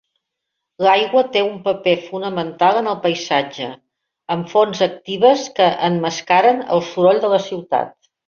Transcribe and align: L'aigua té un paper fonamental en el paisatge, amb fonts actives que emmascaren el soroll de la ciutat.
L'aigua 0.85 1.21
té 1.35 1.41
un 1.47 1.59
paper 1.65 1.93
fonamental 2.05 2.79
en 2.79 2.89
el 2.93 2.97
paisatge, 3.03 3.69
amb 4.37 4.49
fonts 4.55 4.83
actives 4.87 5.45
que 5.59 5.67
emmascaren 5.91 6.65
el 6.77 6.83
soroll 6.89 7.21
de 7.27 7.31
la 7.35 7.43
ciutat. 7.51 7.95